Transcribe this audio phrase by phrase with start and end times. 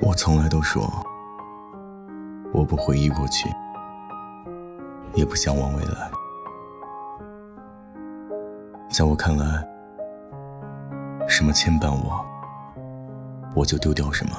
[0.00, 0.82] 我从来都说，
[2.52, 3.48] 我不回忆过去，
[5.14, 6.10] 也不向往未来。
[8.90, 9.66] 在我看来，
[11.28, 12.24] 什么牵绊我，
[13.54, 14.32] 我就丢掉什么。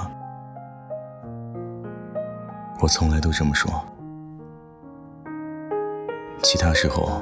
[2.82, 3.70] 我从来都这么说，
[6.42, 7.22] 其他时候，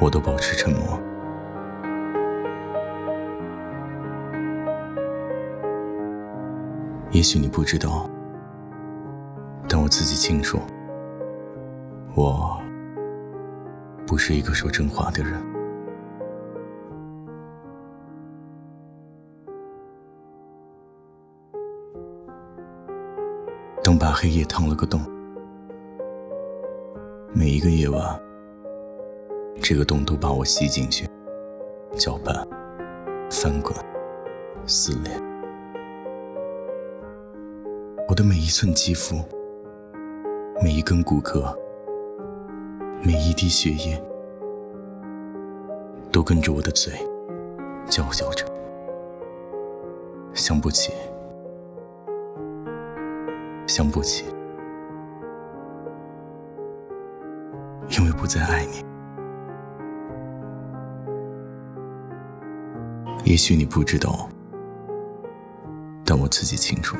[0.00, 0.98] 我都保持沉默。
[7.12, 8.08] 也许你不知道，
[9.68, 10.58] 但我自己清楚，
[12.14, 12.58] 我
[14.06, 15.40] 不是一个说真话的人。
[23.82, 25.00] 灯把黑夜烫了个洞，
[27.34, 28.18] 每一个夜晚，
[29.60, 31.06] 这个洞都把我吸进去，
[31.92, 32.34] 搅拌、
[33.30, 33.76] 翻滚、
[34.66, 35.31] 撕裂。
[38.12, 39.24] 我的每一寸肌肤，
[40.62, 41.56] 每一根骨骼，
[43.02, 43.98] 每一滴血液，
[46.12, 46.92] 都跟着我的嘴
[47.86, 48.44] 叫嚣着。
[50.34, 50.92] 想不起，
[53.66, 54.26] 想不起，
[57.98, 58.84] 因为不再爱你。
[63.24, 64.28] 也许你不知道，
[66.04, 66.94] 但我自己清楚。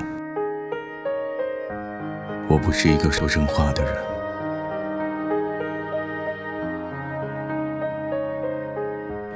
[2.53, 3.95] 我不是一个说真话的人，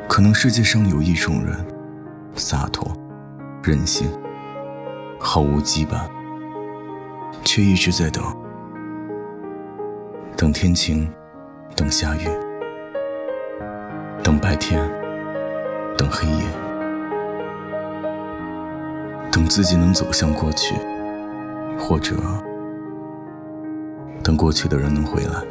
[0.07, 1.57] 可能世界上有一种人，
[2.35, 2.87] 洒脱、
[3.63, 4.07] 任性、
[5.19, 6.07] 毫无羁绊，
[7.43, 8.23] 却一直在等，
[10.37, 11.11] 等天晴，
[11.75, 12.29] 等下雨，
[14.23, 14.87] 等白天，
[15.97, 16.45] 等黑夜，
[19.33, 20.75] 等自己能走向过去，
[21.79, 22.15] 或者。
[24.23, 25.43] 等过去的人能回来，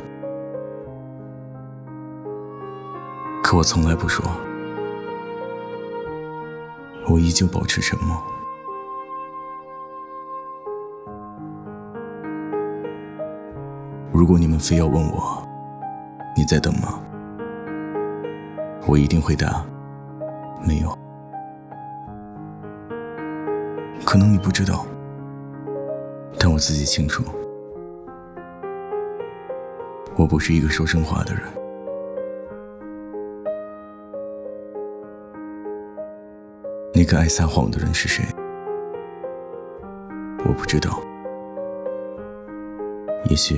[3.42, 4.26] 可我从来不说，
[7.08, 8.22] 我依旧保持沉默。
[14.12, 15.48] 如果你们非要问我，
[16.36, 17.00] 你在等吗？
[18.88, 19.66] 我一定回答，
[20.68, 20.98] 没有。
[24.06, 24.86] 可能你不知道，
[26.40, 27.24] 但我自己清楚。
[30.18, 31.44] 我不是一个说真话的人。
[36.94, 38.24] 那个爱撒谎的人是谁？
[40.48, 41.02] 我不知道。
[43.30, 43.56] 也许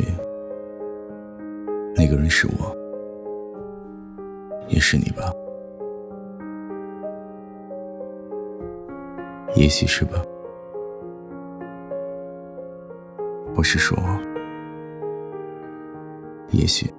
[1.95, 2.75] 那个人是我，
[4.67, 5.31] 也是你吧。
[9.55, 10.13] 也许是吧。
[13.55, 13.95] 我是说。
[16.57, 16.91] 也许，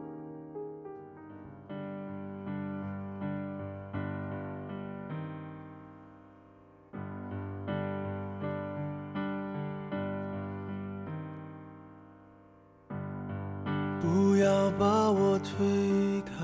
[14.00, 16.34] 不要把我推开，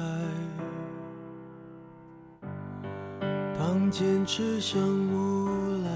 [3.56, 5.48] 当坚持像无
[5.84, 5.88] 赖，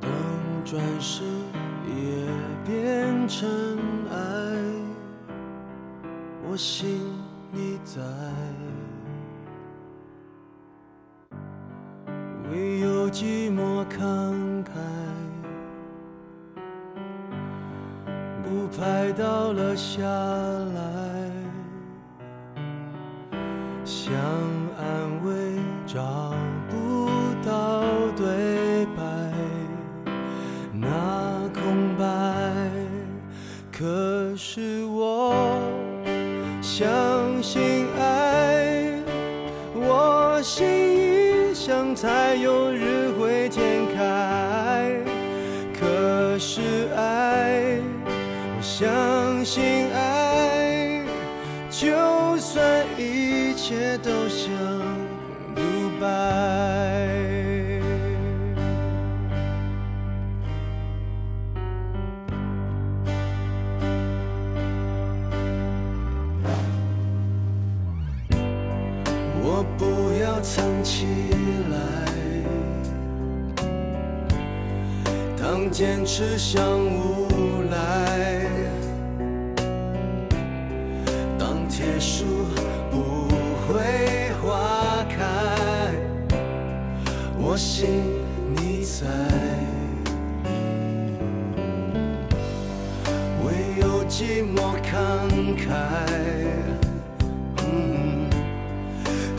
[0.00, 0.10] 当
[0.64, 1.24] 转身
[1.86, 2.26] 也
[2.66, 3.73] 变成。
[6.54, 7.00] 我心
[7.50, 8.00] 你在，
[12.48, 14.70] 唯有寂寞慷慨，
[18.44, 21.32] 不拍到了下来，
[23.84, 24.14] 想
[24.78, 26.00] 安慰找
[42.40, 44.92] 有日会天开。
[45.78, 47.78] 可是爱，
[48.56, 51.02] 我相信爱，
[51.70, 54.50] 就算一切都像
[55.54, 55.62] 独
[56.00, 56.06] 白。
[69.46, 69.84] 我不
[70.22, 71.06] 要藏起
[71.70, 71.76] 来，
[75.70, 78.46] 坚持像无赖
[81.38, 82.24] 当铁树
[82.90, 83.28] 不
[83.66, 85.24] 会花开
[87.38, 87.88] 我信
[88.56, 89.06] 你在
[93.44, 95.70] 唯有寂寞慷慨
[97.66, 98.28] 嗯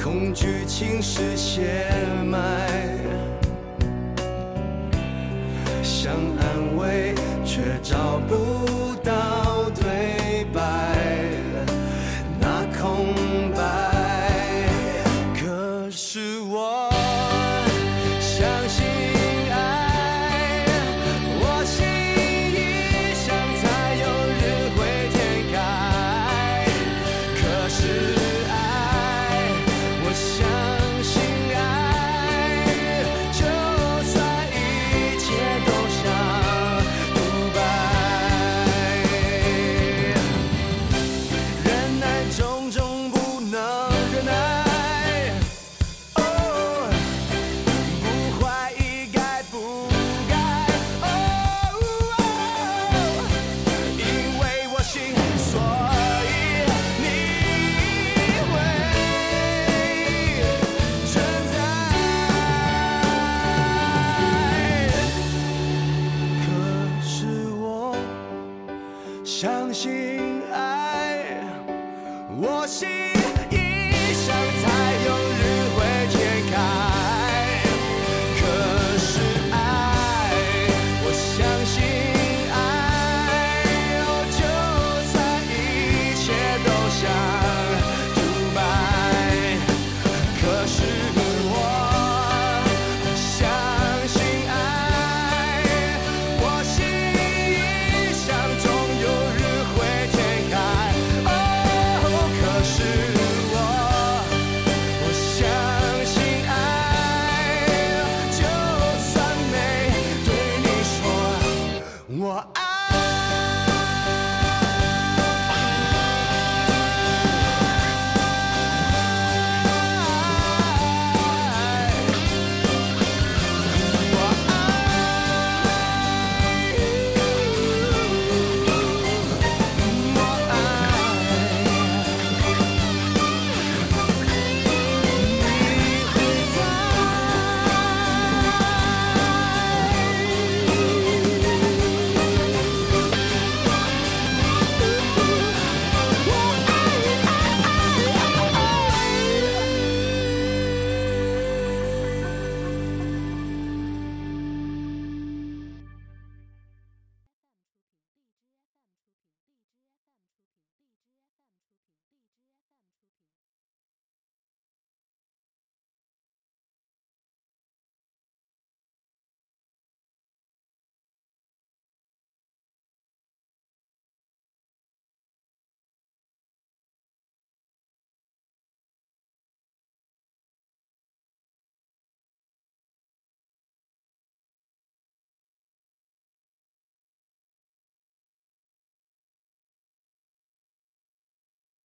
[0.02, 1.88] 恐惧侵蚀血
[2.26, 2.75] 脉
[7.56, 8.75] 却找不到。
[69.38, 71.26] 相信爱
[72.40, 73.05] 我信